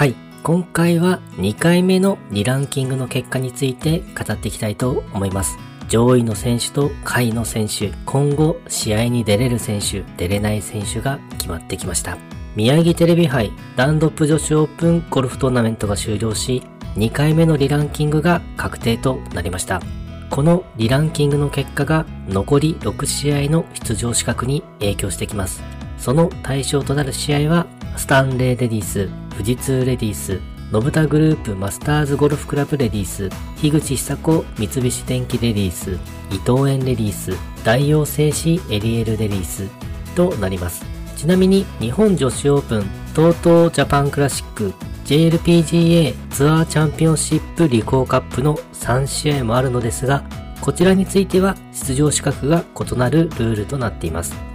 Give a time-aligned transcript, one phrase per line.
[0.00, 0.14] はい。
[0.42, 5.58] 今回は2回目の2ランキングの結果について語っていきたいと思います。
[5.90, 12.16] 上位の選手と下位の選手、今後試合に出れる選手、出れない選手が決まってきました。
[12.56, 16.62] 宮城テレビ杯ダンドップ女子オープンゴルフトーナメントが終了し、
[16.96, 19.82] 2回目のリランキングが確定となりました。
[20.30, 25.62] このリランキングの結果が残り6試合の出場資格に影響してきます。
[25.98, 27.66] その対象となる試合は、
[27.98, 29.10] スタンレーレディース、
[29.40, 30.38] 富士通レディース、
[30.70, 35.92] ノブタグループマスターズゴルフクラブレディース、樋口久子三菱電機レディース、
[36.30, 37.32] 伊藤園レディース、
[37.64, 39.66] 大王製紙エリエルレディース
[40.14, 40.84] となります。
[41.16, 42.82] ちなみに日本女子オープン、
[43.14, 44.74] TOTO ジャパンクラシック、
[45.06, 50.22] JLPGA ツアーチャンピオンシップリコーカップの3試合もあるのですが、
[50.60, 54.49] こちらについては出場資格が異なるルールとなっています。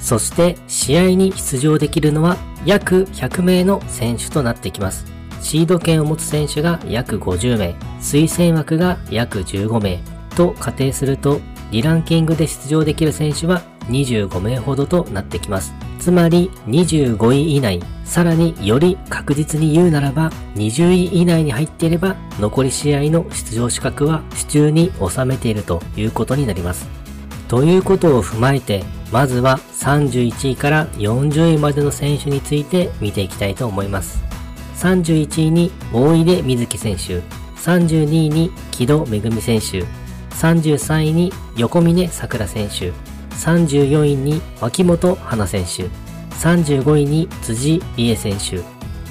[0.00, 5.04] そして試合に出場できるのは約100名の選手となってきます。
[5.40, 10.00] シード権を持つ選手が約50名、推薦枠が約15名
[10.36, 15.72] と仮定すると、リランキングで出場できる選手は25名ほどとなってきます。
[15.98, 26.99] つまり25位以内、さらにより確実に言うならば20位以内に入っていれば残り試合の出場資格は手中に収めているということになります。
[27.50, 34.22] ということを踏まえて、まずは31位から40位までの選手について見ていきたいと思います。
[34.76, 37.20] 31位に大井出瑞希選手、
[37.56, 39.84] 32位に木戸恵選手、
[40.36, 42.92] 33位に横峰桜選手、
[43.32, 45.88] 34位に脇本花選手、
[46.36, 48.60] 35位に辻理恵選手、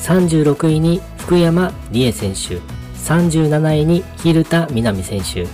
[0.00, 2.60] 36位に福山理恵選手、
[2.98, 5.44] 37位に蛭田みなみ選手、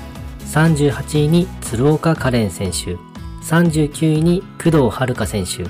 [0.46, 2.96] 38位に鶴岡カレン選手、
[3.42, 5.64] 39位に工藤遥選手、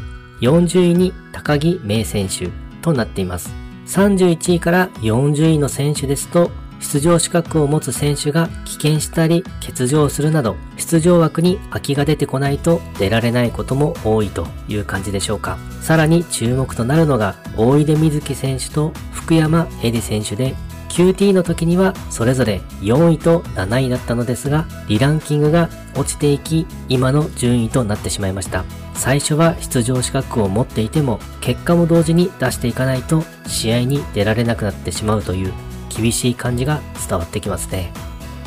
[0.44, 2.48] 40位に高木芽選手
[2.82, 3.52] となっています。
[3.86, 6.50] 31位から40位の選手ですと、
[6.80, 15.58] 出場資格を持つ選手が棄権したり欠場するなど、出場枠に空きが出てこないと出られないことも多いという感じでしょうか。
[15.80, 20.54] さらに注目となるのが、大井出瑞希選手と福山恵里選手で、
[20.94, 28.64] QT の時にはそれぞれ4位と7位だったのですが、リランキングが落ちていき、今の順位となってしまいました。
[28.94, 35.52] 最初は出場資格を持っていても、結果も同時に出していかないと試合に出られなくなってしまうという
[35.88, 37.92] 厳しい感じが伝わってきますね。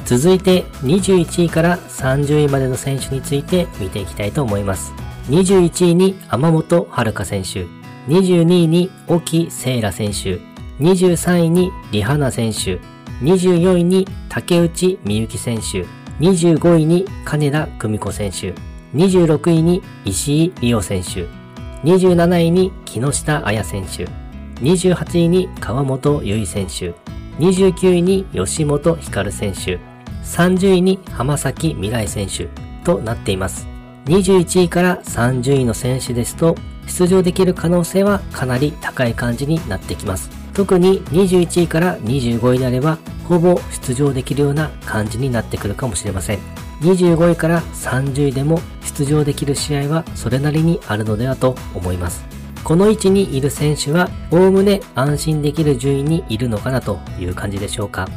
[0.06, 4.94] 続いて21位から30位までの選手について見ていきたいと思います。
[5.28, 7.66] 21位に天本遥選手、
[8.08, 10.40] 22位に沖聖羅選手、
[10.80, 12.80] 23位にリハナ選手、
[13.22, 15.86] 24位に竹内美幸選手、
[16.20, 18.54] 25位に金田久美子選手、
[18.96, 21.28] 26位に石井理央選手、
[21.84, 24.08] 27位に木下彩選手、
[24.62, 26.94] 28位に川本由衣選手、
[27.40, 29.80] 29位に吉本光選手、
[30.24, 32.50] 30位に浜崎未来選手
[32.84, 33.68] となっています。
[34.06, 36.56] 21位から30位の選手ですと、
[36.88, 40.37] 出場できる可能性はかなり高い感じになってきます。
[40.58, 46.40] 特に21位から25位であれば、ほぼ出場できるような感じになってくるかもしれません。
[46.82, 52.26] 25位から30位でも出場できる試合はそれなりにあるのではと思います。
[52.64, 58.08] この位置にいる選手は、おおむね安心できる順位にいるのかなという感じでしょうか。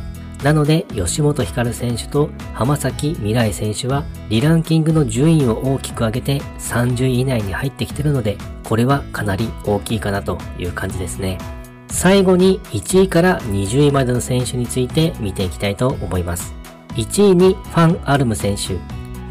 [0.42, 11.59] なので、吉本ひかる選手と浜崎未来選手は、リランキングの順位を大きく上げて30位以内に入ってきてるので、これはかなり大きいかなという感じですね。
[11.90, 16.54] 最後に1位から20位までの選手について見ていきたいと思います。
[16.94, 18.74] 1位にファン・アルム選手、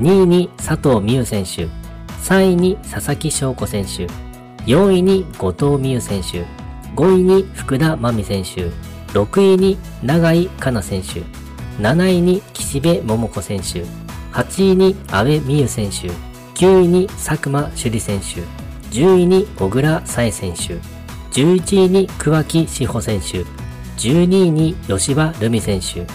[0.02, 1.68] 2位に佐藤美優選手、
[2.24, 4.08] 3位に佐々木翔子選手、
[4.66, 6.46] 4位に後藤美優選手、
[6.96, 8.70] 5位に福田真美選手、
[9.14, 11.22] 6位に永井香奈選手、
[11.82, 13.84] 7位に岸辺桃子選手、
[14.34, 16.10] 8位に阿部美優選手、
[16.56, 18.42] 9位に佐久間朱里選手、
[18.92, 20.99] 10位に小倉沙恵選手、
[21.32, 23.46] 11位に桑木志保選手、
[23.98, 26.06] 12位に吉羽ルミ選手、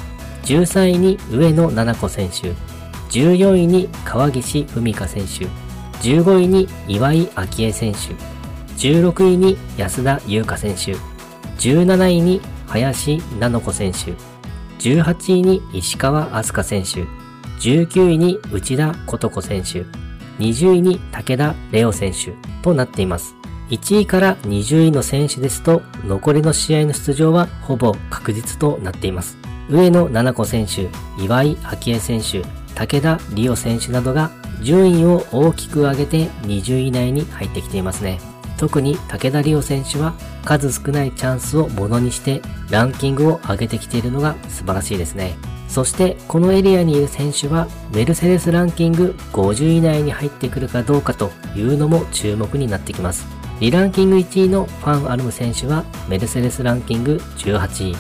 [0.44, 2.52] 13位に上野七子選手、
[3.10, 5.46] 14位に川岸文香選手、
[6.00, 7.98] 15位に岩井明恵選手、
[8.76, 10.94] 16位に安田優香選手、
[11.58, 14.14] 17位に林菜乃子選手、
[14.80, 17.08] 18位に石川飛鳥選手、
[17.60, 19.84] 19位に内田琴子選手、
[20.38, 22.32] 20位に武田レオ選手
[22.62, 23.36] となっています。
[23.70, 29.38] 1位から20位の選手ですと、残りの試合の出場はほぼ確実となっています。
[29.70, 30.88] 上野七子選手、
[31.22, 31.56] 岩井
[31.86, 32.42] 明恵選手、
[32.74, 34.30] 武田理央選手などが
[34.62, 38.20] 順位を大きく上げて20位以内に入ってきていますね。
[38.58, 40.14] 特に武田理央選手は
[40.44, 45.36] 数少ないチャンスをものにしてランキングを上げてきているのが素晴らしいですね。
[45.68, 53.43] そしてこのエリアにいる選手はメルセデスランキング50位以内に入ってくるかどうかというのも注目になってきます。
[53.60, 57.96] リランキング1位のファン・アルム選手はメルセデスランキング18位。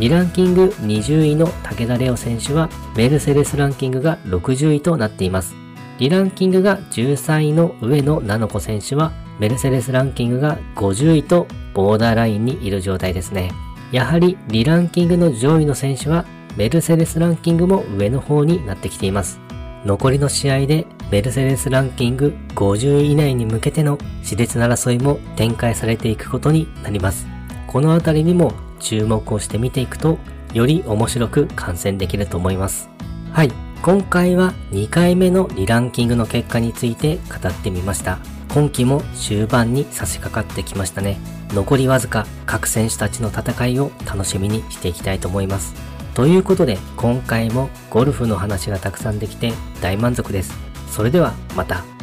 [0.00, 5.54] リランキング20位の武田レオ選手はメルセデスランキングが60位となっています。
[5.98, 13.52] リランキングが13位の上野菜々子選手はメルセデスランキングが50位とボーダーラインにいる状態ですね。
[13.92, 16.26] やはりリランキングの上位の選手は
[16.56, 19.45] メルセデスランキングも上の方になってきています。
[19.86, 27.28] 残りの試合でメルセデスランキング50位以内に向けての熾烈な争いも展開されていくことになります。
[27.68, 30.18] このあたりにも注目をして見ていくと、
[30.52, 32.88] より面白く観戦できると思います。
[33.32, 33.52] はい。
[33.82, 38.18] 今回は2回目のリランキングの結果について語ってみました。
[38.52, 41.18] 今季も終盤に差し掛かってきましたね。
[41.50, 45.85] 残りわずか各選手たちの戦いを楽しみにしていきたいと思います。
[46.16, 49.52] ということで今回もゴルフの話がたくさんできて
[49.82, 50.54] 大満足です。
[50.90, 51.95] それではまた。